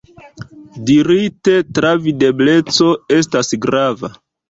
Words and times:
Dirite, 0.91 1.55
travidebleco 1.81 2.91
estas 3.23 3.57
grava. 3.69 4.15